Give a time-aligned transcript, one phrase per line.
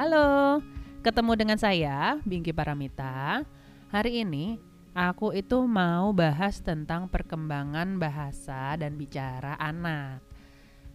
[0.00, 0.64] Halo,
[1.04, 3.44] ketemu dengan saya Bingki Paramita.
[3.92, 4.56] Hari ini
[4.96, 10.24] aku itu mau bahas tentang perkembangan bahasa dan bicara anak.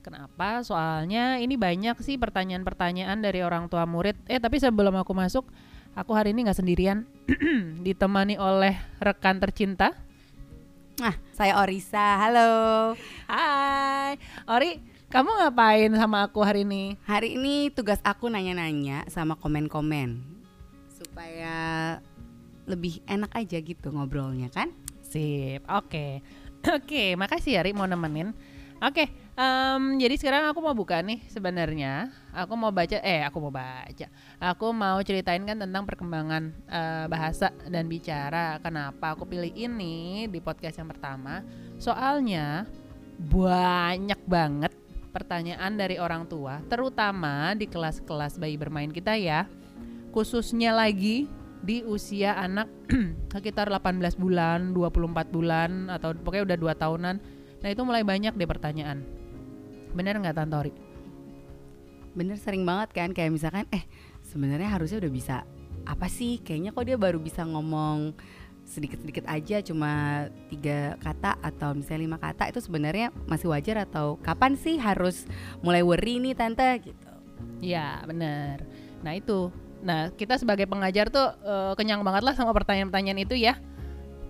[0.01, 0.65] Kenapa?
[0.65, 4.17] Soalnya ini banyak sih pertanyaan-pertanyaan dari orang tua murid.
[4.25, 5.45] Eh tapi sebelum aku masuk,
[5.93, 7.05] aku hari ini nggak sendirian,
[7.85, 9.93] ditemani oleh rekan tercinta.
[10.97, 12.25] Nah, saya Orisa.
[12.25, 12.49] Halo.
[13.29, 14.17] Hai,
[14.49, 16.97] Ori, kamu ngapain sama aku hari ini?
[17.05, 20.17] Hari ini tugas aku nanya-nanya sama komen-komen
[20.89, 21.57] supaya
[22.65, 24.73] lebih enak aja gitu ngobrolnya kan?
[25.05, 26.21] Sip, oke.
[26.65, 28.33] Oke, makasih ya Ri mau nemenin.
[28.81, 29.05] Oke,
[29.37, 32.09] em, jadi sekarang aku mau buka nih sebenarnya.
[32.33, 34.09] Aku mau baca, eh aku mau baca.
[34.41, 38.57] Aku mau ceritain kan tentang perkembangan eh, bahasa dan bicara.
[38.65, 41.45] Kenapa aku pilih ini di podcast yang pertama?
[41.77, 42.65] Soalnya
[43.21, 44.73] banyak banget
[45.15, 49.47] pertanyaan dari orang tua, terutama di kelas-kelas bayi bermain kita ya.
[50.11, 51.31] Khususnya lagi
[51.63, 52.67] di usia anak
[53.33, 57.15] sekitar 18 bulan, 24 bulan atau pokoknya udah dua tahunan.
[57.63, 59.07] Nah, itu mulai banyak deh pertanyaan.
[59.95, 60.75] Bener nggak Tantori?
[62.11, 63.87] Bener sering banget kan kayak misalkan eh
[64.19, 65.35] sebenarnya harusnya udah bisa
[65.87, 66.43] apa sih?
[66.43, 68.11] Kayaknya kok dia baru bisa ngomong
[68.65, 74.57] sedikit-sedikit aja cuma tiga kata atau misalnya lima kata itu sebenarnya masih wajar atau kapan
[74.57, 75.29] sih harus
[75.61, 77.15] mulai worry nih tante gitu
[77.63, 78.63] Ya, bener.
[79.03, 79.51] Nah, itu.
[79.85, 83.59] Nah, kita sebagai pengajar tuh eh, kenyang banget lah sama pertanyaan-pertanyaan itu ya.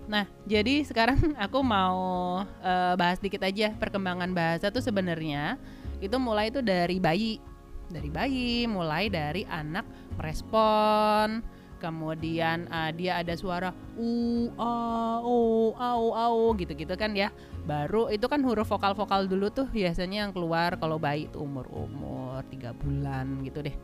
[0.06, 5.56] Nah, jadi sekarang aku mau eh, bahas dikit aja perkembangan bahasa tuh sebenarnya
[5.98, 7.40] itu mulai itu dari bayi.
[7.86, 9.86] Dari bayi, mulai dari anak
[10.18, 11.38] merespon,
[11.78, 14.10] kemudian eh, dia ada suara u
[14.56, 14.72] a
[15.20, 15.36] o
[15.76, 17.28] au au gitu-gitu kan ya.
[17.66, 22.70] Baru itu kan huruf vokal-vokal dulu tuh biasanya yang keluar kalau bayi itu umur-umur tiga
[22.76, 23.76] bulan gitu deh.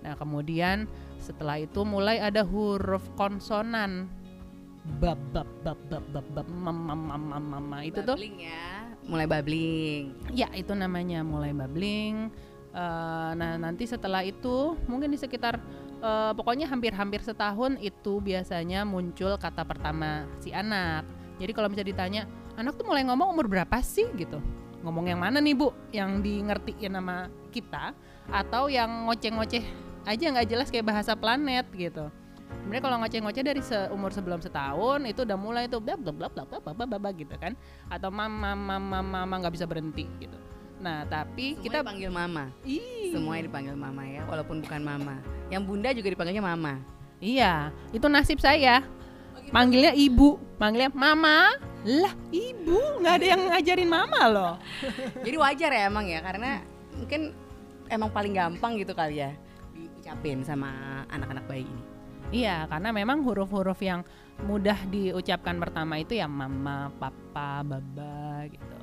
[0.00, 0.86] Nah, kemudian
[1.18, 4.08] setelah itu mulai ada huruf konsonan.
[5.02, 7.82] Bab bab bab bab bab bab mam mam mam mam mam, mam.
[7.82, 12.30] itu tuh ya mulai babbling ya itu namanya mulai babbling.
[12.76, 15.56] Eh, nah, nanti setelah itu mungkin di sekitar
[16.06, 21.02] uh, pokoknya hampir-hampir setahun itu biasanya muncul kata pertama si anak.
[21.36, 22.24] Jadi kalau bisa ditanya,
[22.54, 24.38] anak tuh mulai ngomong umur berapa sih gitu?
[24.86, 25.74] Ngomong yang mana nih bu?
[25.90, 27.92] Yang di ngertiin nama kita
[28.30, 29.64] atau yang ngoceh-ngoceh
[30.06, 32.08] aja nggak jelas kayak bahasa planet gitu.
[32.62, 36.72] Sebenarnya kalau ngoceh-ngoceh dari seumur sebelum setahun itu udah mulai tuh bla bla bla bla
[36.72, 37.58] bla bla gitu kan.
[37.90, 40.38] Atau mama mama mama nggak bisa berhenti gitu
[40.76, 43.08] Nah tapi Semua kita dipanggil mama Ih.
[43.10, 45.16] semuanya dipanggil mama ya walaupun bukan mama
[45.48, 46.76] yang bunda juga dipanggilnya mama
[47.16, 48.84] Iya, itu nasib saya.
[49.48, 51.56] Manggilnya ibu, manggilnya mama.
[51.80, 54.54] Lah, ibu nggak ada yang ngajarin mama loh.
[55.24, 56.60] jadi wajar ya emang ya karena
[56.92, 57.32] mungkin
[57.88, 59.32] emang paling gampang gitu kali ya
[59.72, 61.82] diucapin sama anak-anak bayi ini
[62.26, 64.02] Iya, karena memang huruf-huruf yang
[64.50, 68.75] mudah diucapkan pertama itu ya mama, papa, baba gitu.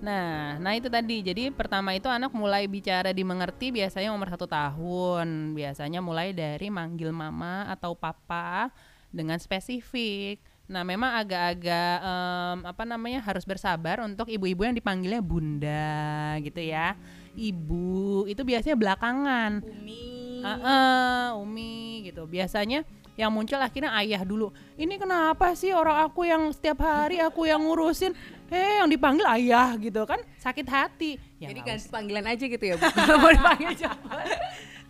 [0.00, 1.20] Nah, nah itu tadi.
[1.20, 5.52] Jadi pertama itu anak mulai bicara dimengerti biasanya umur satu tahun.
[5.52, 8.72] Biasanya mulai dari manggil mama atau papa
[9.12, 10.40] dengan spesifik.
[10.70, 16.94] Nah, memang agak-agak em, apa namanya harus bersabar untuk ibu-ibu yang dipanggilnya bunda gitu ya.
[17.36, 19.60] Ibu itu biasanya belakangan.
[19.66, 22.24] Umi Ah, Umi gitu.
[22.24, 22.86] Biasanya
[23.20, 24.48] yang muncul akhirnya ayah dulu.
[24.80, 28.16] Ini kenapa sih orang aku yang setiap hari aku yang ngurusin,
[28.48, 30.24] eh yang dipanggil ayah gitu kan.
[30.40, 31.20] Sakit hati.
[31.36, 32.74] Ya jadi ganti panggilan aja gitu ya
[33.20, 33.76] mau dipanggil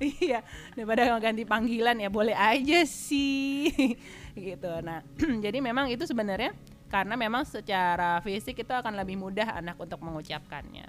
[0.23, 0.41] iya
[0.73, 3.99] daripada ganti panggilan ya boleh aja sih.
[4.31, 4.73] Gitu.
[4.87, 5.03] Nah
[5.45, 6.55] jadi memang itu sebenarnya
[6.87, 10.87] karena memang secara fisik itu akan lebih mudah anak untuk mengucapkannya.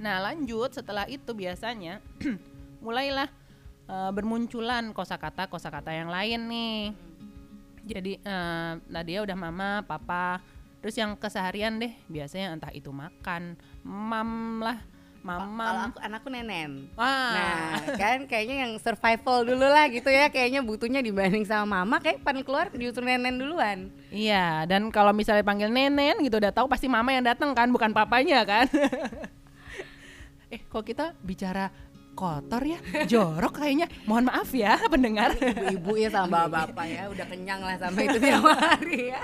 [0.00, 2.00] Nah lanjut setelah itu biasanya
[2.84, 3.28] mulailah
[3.88, 6.80] eh, bermunculan kosakata kosakata yang lain nih
[7.86, 10.42] jadi eh, Nadia udah mama papa
[10.82, 14.78] terus yang keseharian deh biasanya entah itu makan mam lah
[15.26, 17.34] kalau mamam aku anakku nenen Wah.
[17.34, 20.30] Nah, kan kayaknya yang survival dulu lah gitu ya.
[20.30, 23.90] Kayaknya butuhnya dibanding sama mama kayak paling keluar justru nenen duluan.
[24.14, 27.90] Iya, dan kalau misalnya panggil nenen gitu udah tahu pasti mama yang datang kan, bukan
[27.90, 28.70] papanya kan.
[30.54, 31.74] eh, kok kita bicara
[32.16, 33.86] kotor ya, jorok kayaknya.
[34.08, 35.36] Mohon maaf ya pendengar.
[35.36, 38.42] Ibu-ibu ya sama bapak-bapak ya udah kenyang lah sama itu tiap
[38.72, 39.20] hari ya.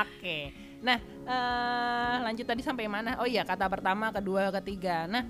[0.00, 0.38] Oke.
[0.82, 3.20] Nah, eh, lanjut tadi sampai mana?
[3.22, 5.06] Oh iya, kata pertama, kedua, ketiga.
[5.06, 5.22] Nah,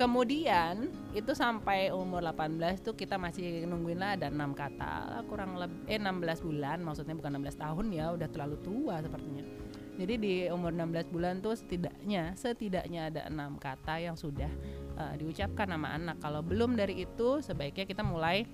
[0.00, 5.76] kemudian itu sampai umur 18 tuh kita masih nungguin lah ada enam kata kurang lebih
[5.84, 9.44] eh 16 bulan maksudnya bukan 16 tahun ya udah terlalu tua sepertinya
[10.00, 14.48] jadi di umur 16 bulan tuh setidaknya setidaknya ada enam kata yang sudah
[15.00, 16.20] eh, diucapkan nama anak.
[16.20, 18.44] Kalau belum dari itu sebaiknya kita mulai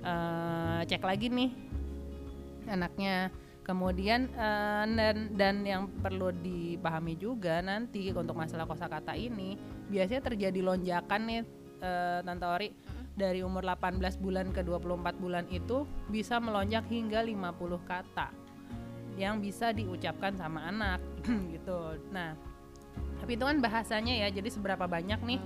[0.00, 1.50] uh, cek lagi nih
[2.72, 3.28] anaknya.
[3.60, 9.54] Kemudian uh, dan dan yang perlu dipahami juga nanti untuk masalah kosakata ini
[9.86, 11.40] biasanya terjadi lonjakan nih
[11.84, 12.70] uh, Tante Ori.
[13.10, 17.52] Dari umur 18 bulan ke 24 bulan itu bisa melonjak hingga 50
[17.84, 18.32] kata
[19.20, 21.04] yang bisa diucapkan sama anak
[21.52, 22.00] gitu.
[22.08, 22.32] Nah,
[23.20, 25.40] tapi itu kan bahasanya ya, jadi seberapa banyak nih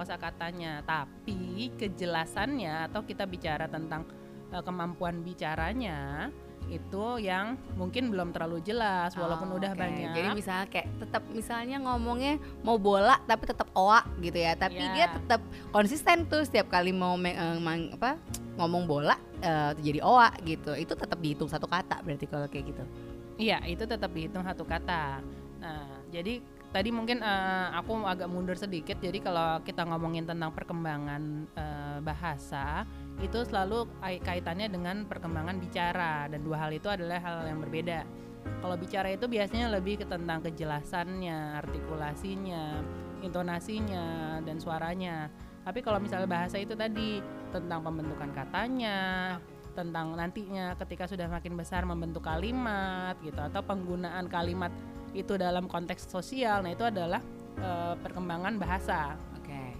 [0.00, 0.80] kosakatanya.
[0.82, 4.08] Tapi kejelasannya atau kita bicara tentang
[4.48, 6.32] uh, kemampuan bicaranya
[6.70, 10.14] itu yang mungkin belum terlalu jelas walaupun Oh, udah banyak.
[10.14, 14.54] Jadi misalnya kayak tetap misalnya ngomongnya mau bola tapi tetap oa gitu ya.
[14.54, 14.92] Tapi Ya.
[14.94, 15.40] dia tetap
[15.74, 18.20] konsisten tuh setiap kali mau me- mang- apa
[18.54, 20.70] ngomong bola eh, jadi oa gitu.
[20.78, 22.84] Itu tetap dihitung satu kata berarti kalau kayak gitu.
[23.40, 25.24] Iya, itu tetap dihitung satu kata.
[25.58, 26.38] Nah, jadi
[26.70, 28.98] tadi mungkin eh, aku agak mundur sedikit.
[28.98, 31.22] Jadi kalau kita ngomongin tentang perkembangan
[31.54, 32.86] eh, bahasa,
[33.20, 38.06] itu selalu ai- kaitannya dengan perkembangan bicara dan dua hal itu adalah hal yang berbeda.
[38.40, 42.80] Kalau bicara itu biasanya lebih ke tentang kejelasannya, artikulasinya,
[43.20, 45.28] intonasinya, dan suaranya.
[45.60, 47.20] Tapi kalau misalnya bahasa itu tadi
[47.52, 49.36] tentang pembentukan katanya,
[49.76, 54.72] tentang nantinya ketika sudah makin besar membentuk kalimat gitu atau penggunaan kalimat
[55.14, 56.62] itu dalam konteks sosial.
[56.62, 57.22] Nah, itu adalah
[57.58, 59.14] eh, perkembangan bahasa.
[59.38, 59.74] Oke.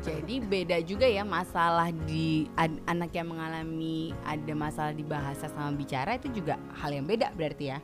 [0.00, 5.70] Jadi beda juga ya masalah di ad- anak yang mengalami ada masalah di bahasa sama
[5.76, 7.78] bicara itu juga hal yang beda berarti ya.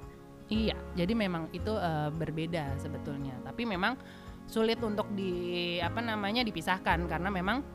[0.47, 3.35] Iya, jadi memang itu eh, berbeda sebetulnya.
[3.43, 3.99] Tapi memang
[4.47, 7.67] sulit untuk di apa namanya dipisahkan karena memang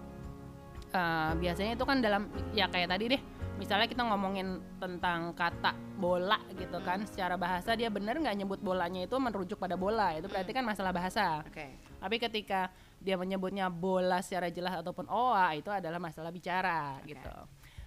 [0.95, 3.21] eh, biasanya itu kan dalam ya kayak tadi deh.
[3.61, 9.05] Misalnya kita ngomongin tentang kata bola gitu kan, secara bahasa dia bener nggak nyebut bolanya
[9.05, 11.45] itu merujuk pada bola, itu berarti kan masalah bahasa.
[11.45, 11.77] Oke.
[12.01, 17.29] Tapi ketika dia menyebutnya bola secara jelas ataupun oa itu adalah masalah bicara gitu.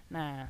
[0.07, 0.47] Nah,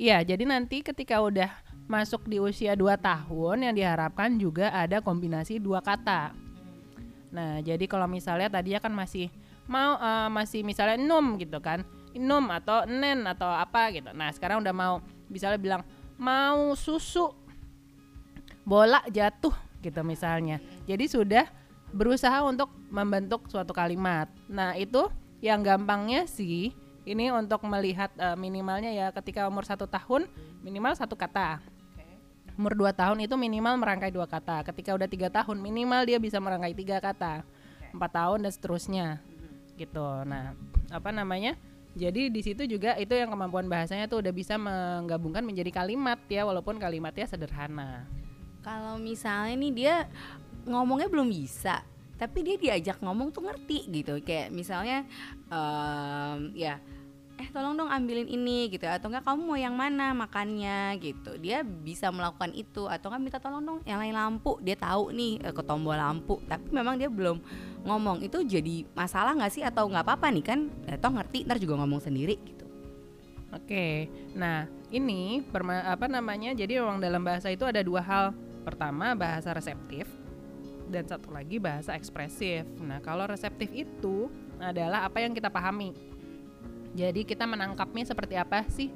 [0.00, 1.52] Iya, jadi nanti ketika udah
[1.84, 6.32] masuk di usia 2 tahun yang diharapkan juga ada kombinasi dua kata.
[7.28, 9.28] Nah, jadi kalau misalnya tadi kan masih
[9.68, 11.84] mau eh, masih misalnya num gitu kan.
[12.16, 14.10] Num atau nen atau apa gitu.
[14.10, 14.94] Nah, sekarang udah mau
[15.30, 15.82] misalnya bilang
[16.18, 17.30] mau susu
[18.66, 20.60] bola jatuh gitu misalnya.
[20.84, 21.46] Jadi sudah
[21.90, 24.30] berusaha untuk membentuk suatu kalimat.
[24.46, 25.10] Nah, itu
[25.40, 26.76] yang gampangnya sih
[27.08, 30.28] ini untuk melihat eh, minimalnya ya ketika umur satu tahun
[30.60, 31.58] minimal satu kata.
[32.60, 34.60] Umur 2 tahun itu minimal merangkai dua kata.
[34.68, 37.40] Ketika udah tiga tahun minimal dia bisa merangkai tiga kata.
[37.96, 39.06] Empat tahun dan seterusnya
[39.80, 40.04] gitu.
[40.28, 40.52] Nah,
[40.92, 41.56] apa namanya?
[42.00, 46.48] Jadi di situ juga itu yang kemampuan bahasanya tuh udah bisa menggabungkan menjadi kalimat ya
[46.48, 48.08] walaupun kalimatnya sederhana.
[48.64, 49.94] Kalau misalnya nih dia
[50.64, 51.84] ngomongnya belum bisa,
[52.16, 54.16] tapi dia diajak ngomong tuh ngerti gitu.
[54.24, 55.04] Kayak misalnya
[55.52, 56.80] em, ya
[57.40, 61.40] eh tolong dong ambilin ini gitu atau enggak kamu mau yang mana makannya gitu.
[61.40, 64.60] Dia bisa melakukan itu atau enggak minta tolong dong nyalain lampu.
[64.60, 67.40] Dia tahu nih eh, ke tombol lampu, tapi memang dia belum
[67.88, 68.20] ngomong.
[68.20, 70.60] Itu jadi masalah nggak sih atau nggak apa-apa nih kan?
[70.84, 72.68] Eh, toh ngerti ntar juga ngomong sendiri gitu.
[73.50, 76.52] Oke, nah ini apa namanya?
[76.52, 78.36] Jadi memang dalam bahasa itu ada dua hal.
[78.60, 80.04] Pertama bahasa reseptif
[80.92, 82.68] dan satu lagi bahasa ekspresif.
[82.84, 84.28] Nah kalau reseptif itu
[84.60, 86.09] adalah apa yang kita pahami.
[86.94, 88.90] Jadi kita menangkapnya seperti apa sih?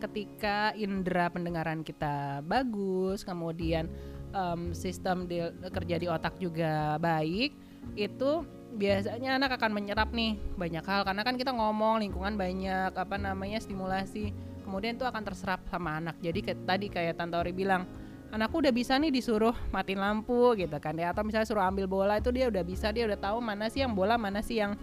[0.00, 3.90] Ketika indera pendengaran kita bagus, kemudian
[4.32, 7.52] em, sistem di- kerja di otak juga baik,
[7.98, 11.02] itu biasanya anak akan menyerap nih banyak hal.
[11.02, 14.30] Karena kan kita ngomong lingkungan banyak apa namanya stimulasi
[14.62, 16.16] kemudian itu akan terserap sama anak.
[16.22, 17.84] Jadi kayak tadi kayak Tante Ori bilang
[18.30, 21.10] anakku udah bisa nih disuruh matiin lampu gitu kan ya.
[21.10, 23.92] Atau misalnya suruh ambil bola itu dia udah bisa dia udah tahu mana sih yang
[23.92, 24.78] bola mana sih yang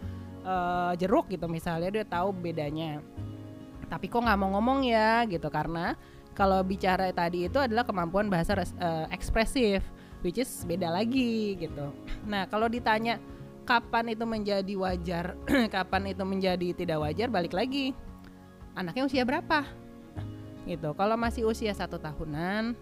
[0.48, 3.04] eh, jeruk gitu misalnya dia tahu bedanya.
[3.88, 5.52] Tapi kok nggak mau ngomong ya gitu.
[5.52, 5.94] Karena
[6.32, 9.84] kalau bicara tadi itu adalah kemampuan bahasa eh, ekspresif
[10.22, 11.94] which is beda lagi gitu.
[12.26, 13.20] Nah kalau ditanya
[13.68, 15.36] kapan itu menjadi wajar
[15.76, 17.92] kapan itu menjadi tidak wajar balik lagi.
[18.78, 19.66] Anaknya usia berapa?
[20.70, 20.90] Gitu.
[20.94, 22.78] Kalau masih usia satu tahunan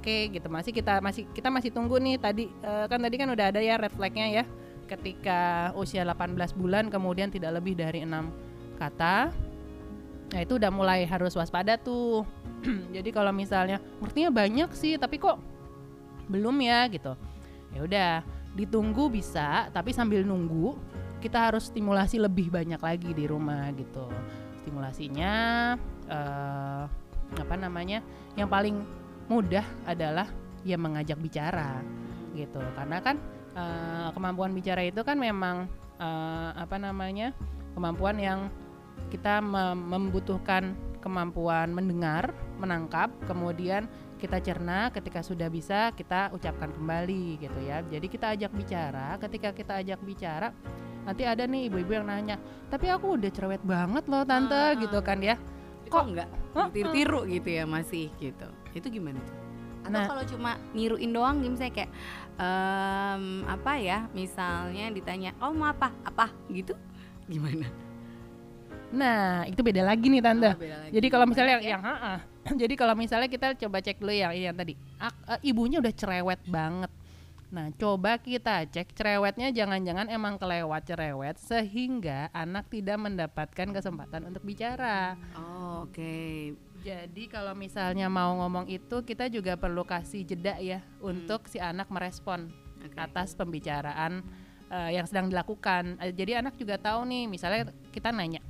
[0.00, 0.48] oke gitu.
[0.48, 3.76] Masih kita masih kita masih tunggu nih tadi eh, kan tadi kan udah ada ya
[3.76, 4.44] red flagnya ya
[4.90, 8.34] ketika usia 18 bulan kemudian tidak lebih dari enam
[8.74, 9.30] kata.
[10.30, 12.26] Nah itu udah mulai harus waspada tuh.
[12.96, 15.38] Jadi kalau misalnya ngertinya banyak sih tapi kok
[16.26, 17.14] belum ya gitu.
[17.70, 18.12] Ya udah
[18.58, 20.74] ditunggu bisa tapi sambil nunggu
[21.22, 24.10] kita harus stimulasi lebih banyak lagi di rumah gitu.
[24.66, 25.32] Stimulasinya
[26.10, 26.84] eh,
[27.30, 28.02] apa namanya
[28.34, 28.82] yang paling
[29.30, 30.26] mudah adalah
[30.66, 31.78] ya mengajak bicara
[32.34, 32.58] gitu.
[32.74, 33.18] Karena kan
[33.54, 35.66] eh, kemampuan bicara itu kan memang
[35.98, 37.34] eh, apa namanya
[37.74, 38.50] kemampuan yang
[39.10, 43.88] kita mem- membutuhkan kemampuan mendengar, menangkap, kemudian
[44.20, 47.80] kita cerna ketika sudah bisa kita ucapkan kembali gitu ya.
[47.88, 50.52] Jadi kita ajak bicara, ketika kita ajak bicara
[51.08, 52.36] nanti ada nih ibu-ibu yang nanya,
[52.68, 55.40] "Tapi aku udah cerewet banget loh tante" Ah, gitu kan ya.
[55.90, 56.68] kok nggak Heeh.
[56.70, 58.46] tiru-tiru gitu ya masih gitu
[58.78, 59.36] itu gimana tuh
[59.90, 60.06] atau Nah.
[60.06, 61.90] kalau cuma niruin doang gitu misalnya kayak
[62.38, 66.78] em, apa ya misalnya ditanya oh mau apa apa gitu
[67.26, 67.66] gimana
[68.90, 70.50] Nah, itu beda lagi nih tante.
[70.50, 70.90] Oh, lagi.
[70.90, 71.78] Jadi kalau misalnya ya?
[71.78, 72.18] yang ha
[72.58, 76.42] jadi kalau misalnya kita coba cek dulu yang yang tadi, Ak- eh, ibunya udah cerewet
[76.50, 76.90] banget.
[77.50, 84.46] Nah, coba kita cek cerewetnya jangan-jangan emang kelewat cerewet sehingga anak tidak mendapatkan kesempatan untuk
[84.46, 85.18] bicara.
[85.34, 91.44] oh, oke Jadi kalau misalnya mau ngomong itu kita juga perlu kasih jeda ya untuk
[91.44, 92.48] si anak merespon
[92.80, 92.96] Oke.
[92.96, 94.22] atas pembicaraan
[94.70, 95.98] eh, yang sedang dilakukan.
[95.98, 98.40] Eh, jadi anak juga tahu nih, misalnya kita nanya,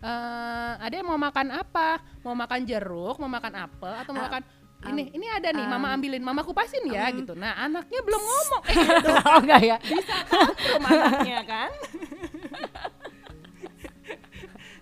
[0.00, 2.00] eh ada yang mau makan apa?
[2.24, 4.42] Mau makan jeruk, mau makan apel, atau mau Ah, makan
[4.86, 5.10] ini?
[5.10, 7.32] Ini ada nih, mama um, ambilin, mama kupasin ya, um, gitu.
[7.34, 9.10] Nah anaknya belum ngomong, eh, gitu.
[9.10, 11.70] oh enggak ya bisa tantrum anaknya kan?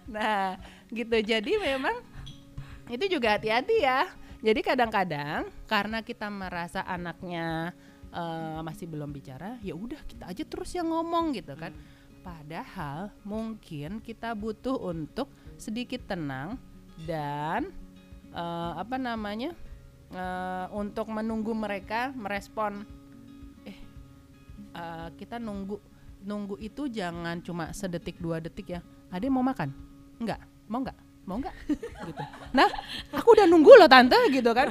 [0.05, 0.47] nah,
[0.93, 1.17] gitu.
[1.17, 1.97] Jadi memang
[2.93, 4.13] itu juga hati-hati ya.
[4.45, 7.73] Jadi kadang-kadang karena kita merasa anaknya
[8.13, 11.73] eh, masih belum bicara, ya udah kita aja terus yang ngomong gitu kan.
[12.21, 16.61] Padahal mungkin kita butuh untuk sedikit tenang
[17.09, 17.73] dan
[18.37, 19.57] eh, apa namanya
[20.11, 22.85] eh, untuk menunggu mereka merespon.
[23.65, 23.79] Eh,
[24.75, 25.79] eh, kita nunggu
[26.27, 28.81] nunggu itu jangan cuma sedetik dua detik ya.
[29.11, 29.71] Ada yang mau makan?
[30.19, 30.99] Enggak, mau enggak?
[31.27, 31.55] Mau enggak?
[32.11, 32.23] gitu.
[32.55, 32.69] Nah,
[33.11, 34.71] aku udah nunggu loh tante gitu kan.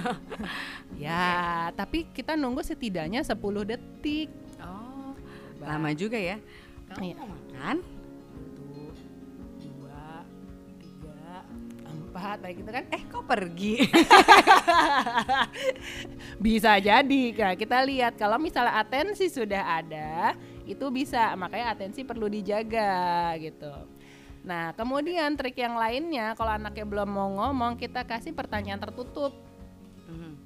[0.99, 3.35] ya, tapi kita nunggu setidaknya 10
[3.67, 4.29] detik.
[4.59, 4.95] oh
[5.65, 6.37] lama juga ya
[6.93, 7.15] kamu Iya.
[7.17, 7.75] mau makan
[12.35, 12.83] empat, kayak gitu kan.
[12.91, 13.75] eh kok pergi
[16.45, 20.35] Bisa jadi, nah, kita lihat kalau misalnya atensi sudah ada,
[20.67, 23.71] itu bisa, makanya atensi perlu dijaga gitu.
[24.45, 29.33] Nah, kemudian trik yang lainnya, kalau anaknya belum mau ngomong, kita kasih pertanyaan tertutup
[30.05, 30.37] Mhm.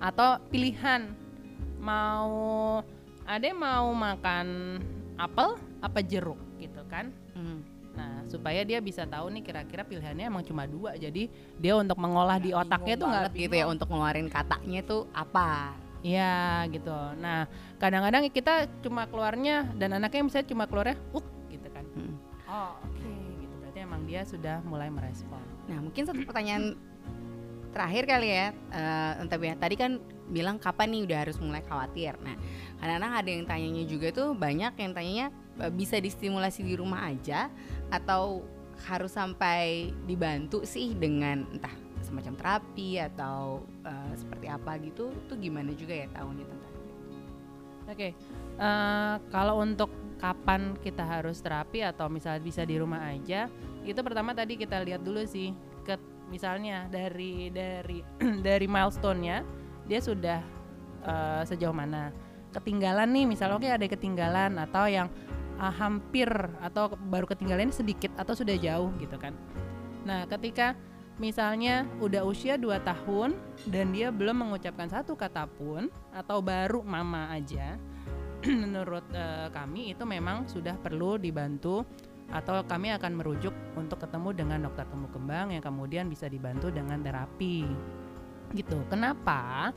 [0.00, 1.12] atau pilihan
[1.76, 2.80] mau
[3.28, 4.80] ada yang mau makan
[5.20, 7.12] apel apa jeruk gitu kan.
[7.36, 7.67] Mhm.
[7.98, 10.94] Nah, supaya dia bisa tahu nih kira-kira pilihannya emang cuma dua.
[10.94, 11.26] Jadi
[11.58, 16.62] dia untuk mengolah di otaknya tuh nggak gitu ya untuk ngeluarin katanya tuh apa Iya
[16.70, 16.94] gitu.
[17.18, 17.50] Nah
[17.82, 21.84] kadang-kadang kita cuma keluarnya dan anaknya misalnya cuma keluarnya uk gitu kan.
[21.98, 22.14] Mhm.
[22.46, 23.10] Oh oke
[23.42, 23.54] gitu.
[23.58, 25.42] Berarti emang dia sudah mulai merespon.
[25.66, 26.78] Nah mungkin satu pertanyaan
[27.74, 28.46] terakhir kali ya,
[29.20, 32.14] entah ya tadi kan bilang kapan nih udah harus mulai khawatir.
[32.22, 32.38] Nah
[32.78, 35.26] kadang-kadang ada yang tanyanya juga tuh banyak yang tanyanya
[35.58, 37.50] eh, bisa distimulasi di rumah aja
[37.88, 38.44] atau
[38.86, 45.74] harus sampai dibantu sih dengan entah semacam terapi atau eh, seperti apa gitu, itu gimana
[45.74, 46.74] juga ya tahunnya tentang
[47.88, 48.12] Oke.
[48.60, 49.88] eh, kalau untuk
[50.20, 53.48] kapan kita harus terapi atau misalnya bisa di rumah aja,
[53.82, 55.56] itu pertama tadi kita lihat dulu sih
[55.88, 55.96] ke
[56.28, 58.04] misalnya dari dari
[58.46, 59.40] dari milestone-nya
[59.88, 60.40] dia sudah
[61.02, 62.12] eh, sejauh mana.
[62.48, 65.08] Ketinggalan nih misalnya oke ada ketinggalan atau yang
[65.58, 66.30] ah, hampir
[66.62, 69.34] atau baru ketinggalan sedikit atau sudah jauh gitu kan.
[70.06, 70.78] Nah, ketika
[71.18, 73.34] misalnya udah usia 2 tahun
[73.68, 77.76] dan dia belum mengucapkan satu kata pun atau baru mama aja,
[78.62, 81.82] menurut eh, kami itu memang sudah perlu dibantu
[82.28, 87.00] atau kami akan merujuk untuk ketemu dengan dokter tumbuh kembang yang kemudian bisa dibantu dengan
[87.00, 87.64] terapi.
[88.52, 88.78] Gitu.
[88.88, 89.72] Kenapa?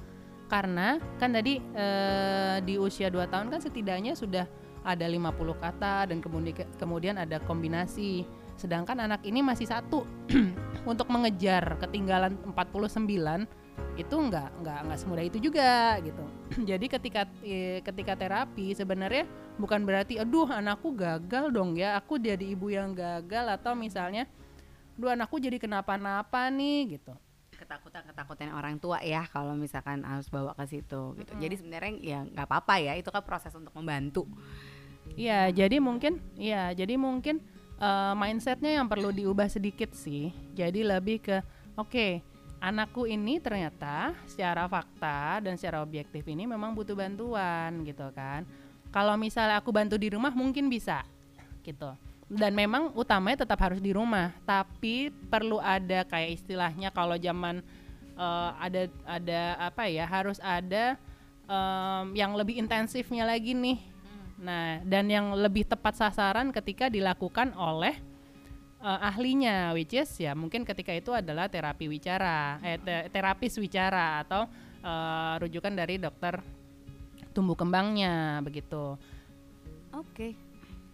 [0.51, 4.45] Karena kan tadi eh, di usia 2 tahun kan setidaknya sudah
[4.81, 8.25] ada 50 kata dan kemudian kemudian ada kombinasi.
[8.57, 10.05] Sedangkan anak ini masih satu
[10.91, 13.61] untuk mengejar ketinggalan 49
[13.99, 16.23] itu nggak nggak nggak semudah itu juga gitu.
[16.69, 17.27] Jadi ketika
[17.85, 19.25] ketika terapi sebenarnya
[19.59, 24.25] bukan berarti aduh anakku gagal dong ya, aku jadi ibu yang gagal atau misalnya
[24.97, 27.13] aduh anakku jadi kenapa-napa nih gitu.
[27.61, 31.31] ketakutan-ketakutan orang tua ya kalau misalkan harus bawa ke situ gitu.
[31.37, 34.25] Jadi sebenarnya ya nggak apa-apa ya, itu kan proses untuk membantu.
[35.15, 37.43] Iya, jadi mungkin iya, jadi mungkin
[37.79, 40.31] eh, mindsetnya yang perlu diubah sedikit sih.
[40.55, 41.37] Jadi lebih ke
[41.75, 42.21] oke,
[42.61, 48.45] anakku ini ternyata secara fakta dan secara objektif ini memang butuh bantuan gitu kan.
[48.91, 51.03] Kalau misalnya aku bantu di rumah mungkin bisa
[51.63, 51.91] gitu.
[52.31, 57.59] Dan memang utamanya tetap harus di rumah, tapi perlu ada kayak istilahnya kalau zaman
[58.15, 60.95] eh, ada ada apa ya, harus ada
[61.51, 63.90] em, yang lebih intensifnya lagi nih
[64.41, 67.93] Nah, dan yang lebih tepat sasaran ketika dilakukan oleh
[68.81, 74.25] uh, ahlinya which is ya mungkin ketika itu adalah terapi wicara eh te terapis wicara
[74.25, 74.49] atau
[74.81, 76.41] uh, rujukan dari dokter
[77.31, 78.97] tumbuh kembangnya begitu.
[79.93, 80.33] Oke.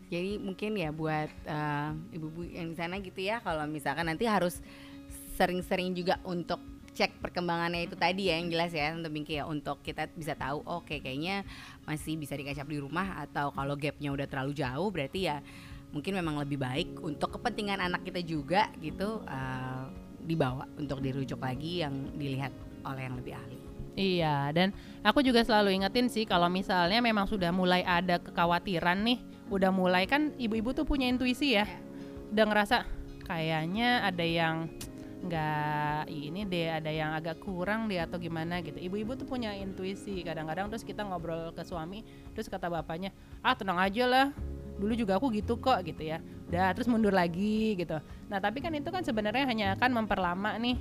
[0.07, 4.63] Jadi mungkin ya buat uh, ibu-ibu yang di sana gitu ya kalau misalkan nanti harus
[5.35, 6.59] sering-sering juga untuk
[6.97, 10.65] cek perkembangannya itu tadi ya yang jelas ya untuk Bingki ya untuk kita bisa tahu
[10.65, 11.45] oke okay, kayaknya
[11.85, 15.37] masih bisa dikacap di rumah atau kalau gapnya udah terlalu jauh berarti ya
[15.93, 19.85] mungkin memang lebih baik untuk kepentingan anak kita juga gitu uh,
[20.27, 22.51] dibawa untuk dirujuk lagi yang dilihat
[22.83, 23.57] oleh yang lebih ahli.
[23.97, 29.17] Iya, dan aku juga selalu ingetin sih kalau misalnya memang sudah mulai ada kekhawatiran nih,
[29.49, 31.65] udah mulai kan ibu-ibu tuh punya intuisi ya,
[32.29, 32.85] udah ngerasa
[33.25, 34.69] kayaknya ada yang
[35.27, 38.79] nggak ini deh ada yang agak kurang deh atau gimana gitu.
[38.79, 43.11] Ibu-ibu tuh punya intuisi kadang-kadang terus kita ngobrol ke suami terus kata bapaknya
[43.43, 44.27] ah tenang aja lah
[44.77, 46.23] dulu juga aku gitu kok gitu ya.
[46.47, 47.99] Udah terus mundur lagi gitu.
[48.31, 50.79] Nah tapi kan itu kan sebenarnya hanya akan memperlama nih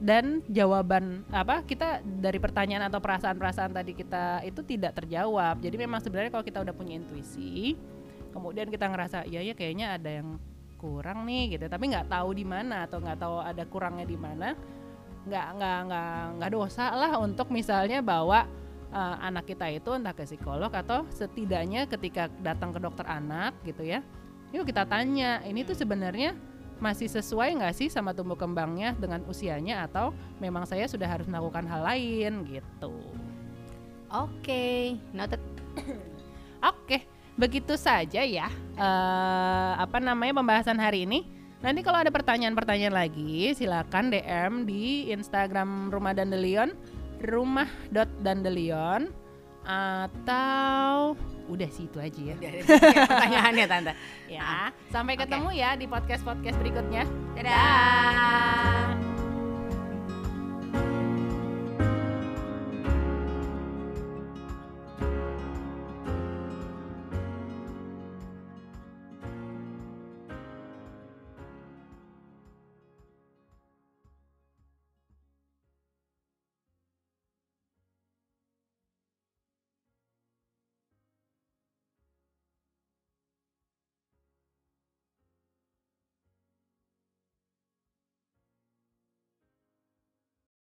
[0.00, 5.62] dan jawaban apa kita dari pertanyaan atau perasaan-perasaan tadi kita itu tidak terjawab.
[5.62, 7.78] Jadi memang sebenarnya kalau kita udah punya intuisi
[8.30, 10.38] kemudian kita ngerasa ya ya kayaknya ada yang
[10.80, 11.68] kurang nih gitu.
[11.68, 14.56] Tapi nggak tahu di mana atau nggak tahu ada kurangnya di mana
[15.28, 18.48] nggak nggak nggak nggak dosa lah untuk misalnya bawa
[18.88, 23.84] uh, anak kita itu entah ke psikolog atau setidaknya ketika datang ke dokter anak gitu
[23.84, 24.00] ya.
[24.56, 26.32] Yuk kita tanya ini tuh sebenarnya
[26.80, 31.68] masih sesuai nggak sih sama tumbuh kembangnya dengan usianya atau memang saya sudah harus melakukan
[31.68, 32.96] hal lain gitu.
[34.08, 34.78] Oke okay,
[35.12, 35.44] noted.
[35.76, 35.84] Oke
[36.64, 41.26] okay begitu saja ya uh, apa namanya pembahasan hari ini.
[41.60, 46.72] Nanti kalau ada pertanyaan-pertanyaan lagi silakan DM di Instagram Rumah Dandelion
[47.20, 49.12] rumah.dandelion
[49.60, 51.12] atau
[51.52, 52.36] udah sih itu aja ya.
[53.04, 53.92] Pertanyaannya tante.
[54.30, 55.60] Ya, sampai ketemu okay.
[55.60, 57.04] ya di podcast-podcast berikutnya.
[57.34, 58.49] Dadah.